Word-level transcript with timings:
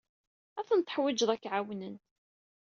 Ad 0.59 0.65
ten-teḥwijeḍ 0.67 1.29
ad 1.31 1.39
k-ɛawnen. 1.41 1.95